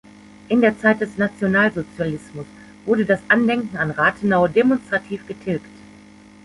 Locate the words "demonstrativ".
4.47-5.27